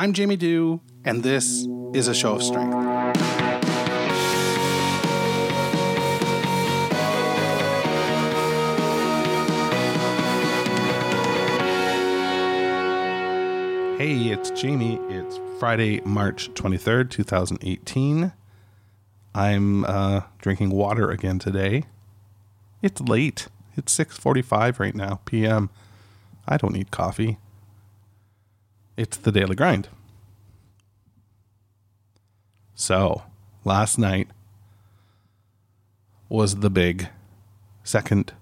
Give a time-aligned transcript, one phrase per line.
[0.00, 2.72] I'm Jamie Dew, and this is a show of strength.
[13.98, 15.00] Hey, it's Jamie.
[15.08, 18.32] It's Friday, March 23rd, 2018.
[19.34, 21.82] I'm uh, drinking water again today.
[22.82, 23.48] It's late.
[23.76, 25.70] It's 6:45 right now p.m.
[26.46, 27.38] I don't need coffee.
[28.98, 29.86] It's the daily grind.
[32.74, 33.22] So,
[33.64, 34.26] last night
[36.28, 37.08] was the big
[37.84, 38.32] second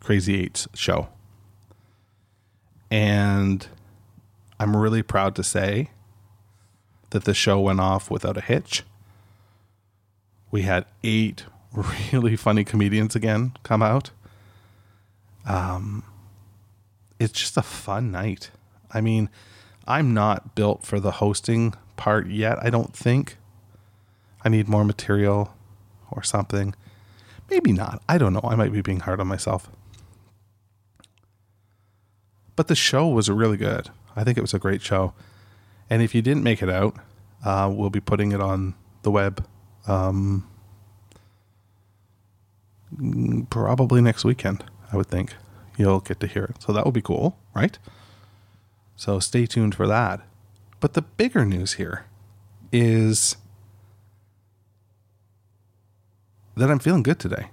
[0.00, 1.08] Crazy Eights show.
[2.90, 3.68] And
[4.58, 5.90] I'm really proud to say
[7.10, 8.84] that the show went off without a hitch.
[10.50, 11.44] We had eight
[12.10, 14.12] really funny comedians again come out.
[15.44, 16.04] Um,
[17.18, 18.50] it's just a fun night.
[18.94, 19.28] I mean,
[19.86, 23.36] I'm not built for the hosting part yet, I don't think.
[24.44, 25.54] I need more material
[26.10, 26.74] or something.
[27.50, 28.02] Maybe not.
[28.08, 28.40] I don't know.
[28.44, 29.70] I might be being hard on myself.
[32.56, 33.90] But the show was really good.
[34.14, 35.14] I think it was a great show.
[35.88, 36.96] And if you didn't make it out,
[37.44, 39.46] uh, we'll be putting it on the web
[39.86, 40.46] um,
[43.50, 45.34] probably next weekend, I would think.
[45.76, 46.62] You'll get to hear it.
[46.62, 47.78] So that will be cool, right?
[48.96, 50.20] So stay tuned for that.
[50.80, 52.06] But the bigger news here
[52.72, 53.36] is
[56.56, 57.48] that I'm feeling good today.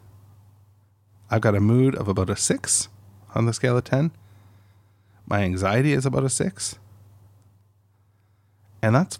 [1.30, 2.90] I've got a mood of about a six
[3.36, 4.12] on the scale of 10.
[5.28, 6.80] My anxiety is about a six.
[8.82, 9.20] And that's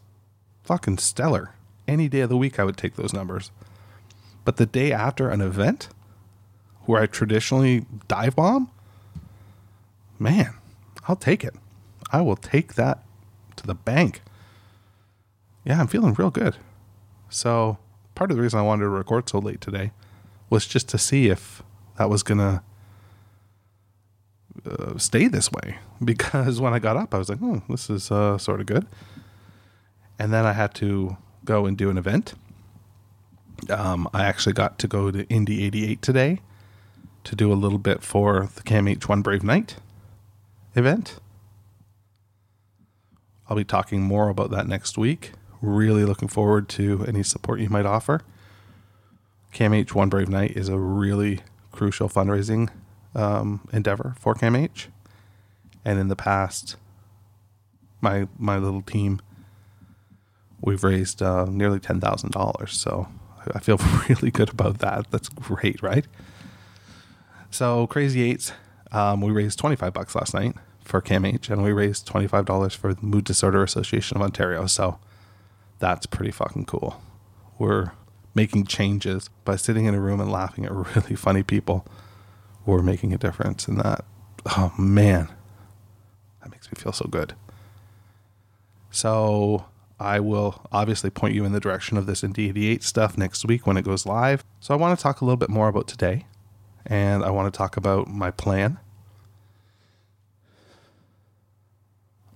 [0.64, 1.54] fucking stellar.
[1.88, 3.52] Any day of the week, I would take those numbers.
[4.46, 5.90] But the day after an event
[6.86, 8.72] where I traditionally dive bomb,
[10.18, 10.56] man,
[11.08, 11.54] I'll take it.
[12.12, 13.04] I will take that
[13.58, 14.22] to the bank.
[15.64, 16.56] Yeah, I'm feeling real good.
[17.30, 17.78] So,
[18.16, 19.92] part of the reason I wanted to record so late today
[20.50, 21.62] was just to see if
[21.98, 22.64] that was going to
[24.66, 25.78] uh, stay this way.
[26.02, 28.88] Because when I got up, I was like, oh, this is uh, sort of good.
[30.18, 32.36] And then I had to go and do an event.
[33.70, 36.40] Um, I actually got to go to Indie88 today
[37.26, 39.76] to do a little bit for the CAMH One Brave Night
[40.74, 41.20] event.
[43.50, 45.32] I'll be talking more about that next week.
[45.60, 48.22] Really looking forward to any support you might offer.
[49.54, 51.40] CAMH One Brave Night is a really
[51.72, 52.70] crucial fundraising
[53.16, 54.88] um, endeavor for CAMH.
[55.84, 56.76] And in the past,
[58.02, 59.20] my my little team,
[60.62, 62.78] we've raised uh, nearly ten thousand dollars.
[62.78, 63.08] So
[63.54, 63.78] I feel
[64.10, 65.10] really good about that.
[65.10, 66.06] That's great, right?
[67.50, 68.52] So Crazy Eights,
[68.92, 70.56] um, we raised twenty five bucks last night
[70.90, 74.66] for CAMH, and we raised twenty five dollars for the Mood Disorder Association of Ontario.
[74.66, 75.00] So
[75.78, 77.02] that's pretty fucking cool.
[77.58, 77.92] We're
[78.36, 81.86] making changes by sitting in a room and laughing at really funny people.
[82.66, 84.04] We're making a difference in that.
[84.46, 85.30] Oh man,
[86.42, 87.34] that makes me feel so good.
[88.92, 89.66] So
[90.00, 93.78] I will obviously point you in the direction of this Indie88 stuff next week when
[93.78, 94.44] it goes live.
[94.60, 96.26] So I want to talk a little bit more about today,
[96.86, 98.80] and I want to talk about my plan.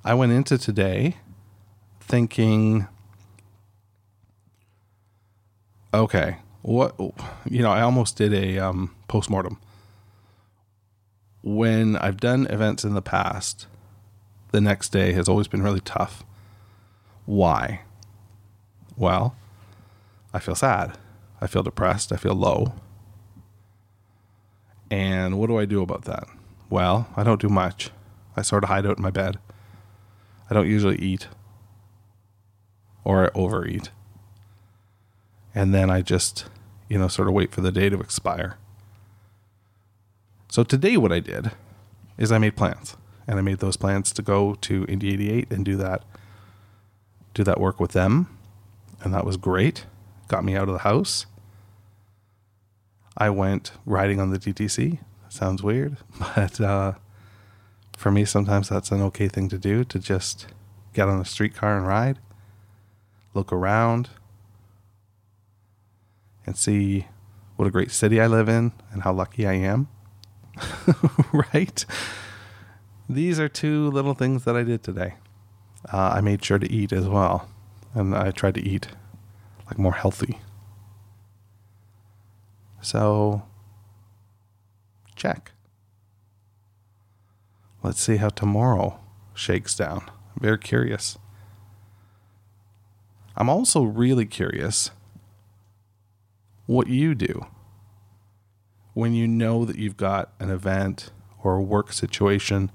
[0.06, 1.16] I went into today
[2.02, 2.88] thinking,
[5.94, 6.96] okay, what
[7.46, 9.60] you know, I almost did a um, postmortem.
[11.42, 13.68] When I've done events in the past,
[14.52, 16.24] the next day has always been really tough.
[17.26, 17.82] Why?
[18.98, 19.36] Well,
[20.34, 20.98] I feel sad.
[21.40, 22.12] I feel depressed.
[22.12, 22.74] I feel low.
[24.92, 26.28] And what do I do about that?
[26.70, 27.90] Well, I don't do much.
[28.36, 29.38] I sort of hide out in my bed.
[30.50, 31.28] I don't usually eat
[33.04, 33.90] or I overeat.
[35.56, 36.46] And then I just,
[36.90, 38.58] you know, sort of wait for the day to expire.
[40.50, 41.52] So today, what I did
[42.18, 42.96] is I made plans,
[43.28, 46.04] and I made those plans to go to Indie88 and do that,
[47.34, 48.38] do that work with them,
[49.02, 49.86] and that was great.
[50.28, 51.26] Got me out of the house.
[53.18, 55.00] I went riding on the TTC.
[55.30, 55.98] Sounds weird,
[56.36, 56.94] but uh,
[58.04, 60.48] for me, sometimes that's an okay thing to do to just
[60.94, 62.20] get on a streetcar and ride,
[63.34, 64.10] look around,
[66.46, 67.08] and see
[67.56, 69.88] what a great city I live in and how lucky I am.
[71.54, 71.86] right?
[73.08, 75.14] These are two little things that I did today.
[75.92, 77.48] Uh, I made sure to eat as well,
[77.94, 78.90] and I tried to eat
[79.68, 80.40] like more healthy.
[82.82, 83.44] So,
[85.16, 85.53] check.
[87.84, 88.98] Let's see how tomorrow
[89.34, 90.04] shakes down.
[90.08, 91.18] I'm very curious.
[93.36, 94.92] I'm also really curious
[96.66, 97.46] what you do
[98.94, 101.12] when you know that you've got an event
[101.44, 102.72] or a work situation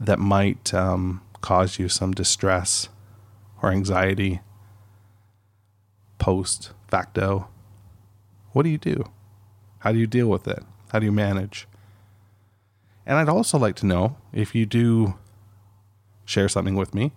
[0.00, 2.88] that might um, cause you some distress
[3.62, 4.40] or anxiety
[6.18, 7.48] post facto.
[8.52, 9.10] What do you do?
[9.80, 10.62] How do you deal with it?
[10.90, 11.66] How do you manage?
[13.06, 15.14] And I'd also like to know if you do
[16.24, 17.12] share something with me,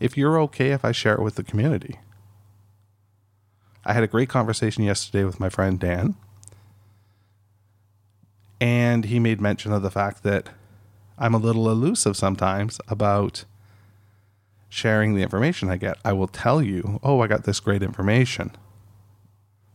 [0.00, 2.00] if you're okay if I share it with the community.
[3.84, 6.16] I had a great conversation yesterday with my friend Dan,
[8.60, 10.48] and he made mention of the fact that
[11.18, 13.44] I'm a little elusive sometimes about
[14.68, 15.98] sharing the information I get.
[16.04, 18.52] I will tell you, oh, I got this great information,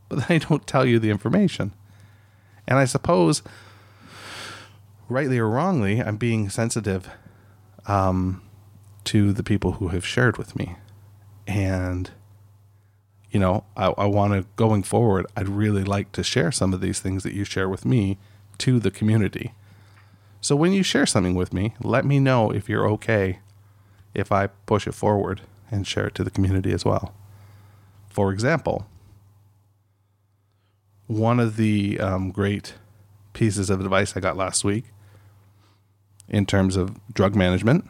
[0.10, 1.74] but then I don't tell you the information.
[2.68, 3.42] And I suppose,
[5.10, 7.10] rightly or wrongly, I'm being sensitive
[7.86, 8.42] um,
[9.06, 10.76] to the people who have shared with me.
[11.46, 12.12] And,
[13.32, 16.82] you know, I, I want to, going forward, I'd really like to share some of
[16.82, 18.18] these things that you share with me
[18.60, 19.54] to the community.
[20.42, 23.40] So when you share something with me, let me know if you're okay
[24.14, 25.42] if I push it forward
[25.72, 27.14] and share it to the community as well.
[28.10, 28.86] For example,
[31.08, 32.76] one of the um, great
[33.34, 34.86] pieces of advice I got last week
[36.30, 37.86] in terms of drug management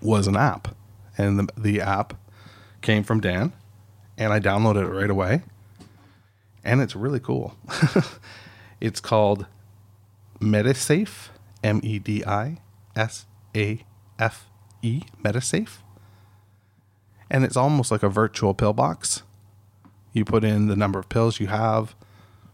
[0.00, 0.74] was an app.
[1.16, 2.14] And the, the app
[2.82, 3.52] came from Dan,
[4.18, 5.42] and I downloaded it right away.
[6.64, 7.56] And it's really cool.
[8.80, 9.46] it's called
[10.40, 11.28] Medisafe,
[11.62, 12.58] M E D I
[12.96, 13.26] S
[13.56, 13.84] A
[14.18, 14.46] F
[14.82, 15.78] E, Medisafe.
[17.30, 19.22] And it's almost like a virtual pill box.
[20.12, 21.94] You put in the number of pills you have,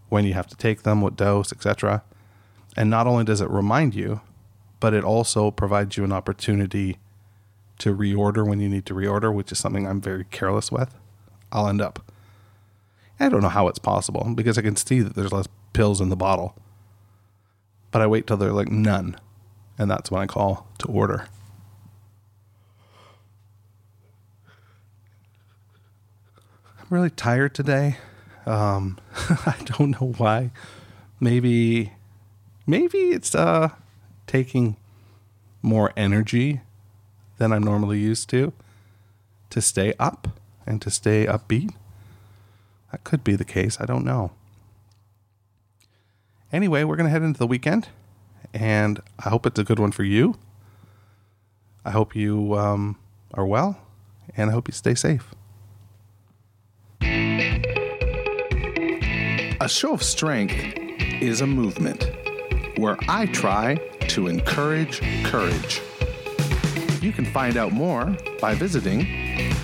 [0.09, 2.03] when you have to take them, what dose, etc.
[2.77, 4.21] And not only does it remind you,
[4.81, 6.99] but it also provides you an opportunity
[7.79, 10.95] to reorder when you need to reorder, which is something I'm very careless with.
[11.53, 12.11] I'll end up.
[13.19, 16.09] I don't know how it's possible because I can see that there's less pills in
[16.09, 16.57] the bottle.
[17.91, 19.19] But I wait till they're like none.
[19.79, 21.27] And that's when I call to order.
[26.79, 27.99] I'm really tired today.
[28.47, 30.51] Um, I don't know why.
[31.19, 31.93] Maybe,
[32.67, 33.71] maybe it's uh,
[34.31, 34.77] taking
[35.61, 36.61] more energy
[37.39, 38.53] than I'm normally used to
[39.51, 40.29] to stay up
[40.65, 41.75] and to stay upbeat.
[42.93, 43.81] That could be the case.
[43.81, 44.31] I don't know.
[46.53, 47.89] Anyway, we're going to head into the weekend,
[48.55, 50.37] and I hope it's a good one for you.
[51.85, 52.97] I hope you um,
[53.35, 53.81] are well,
[54.37, 55.35] and I hope you stay safe.
[59.61, 60.55] A show of strength
[61.21, 62.09] is a movement
[62.79, 63.79] where I try
[64.11, 65.81] to encourage courage.
[67.01, 69.07] You can find out more by visiting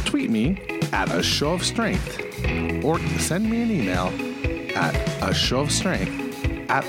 [0.06, 0.60] Tweet me
[0.94, 2.20] at A Show of Strength
[2.84, 4.14] or send me an email
[4.78, 6.84] at A Show of Strength at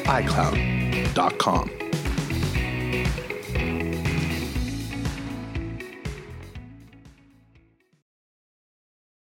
[1.14, 1.70] iCloud.com.